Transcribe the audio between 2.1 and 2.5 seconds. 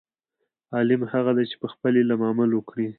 عمل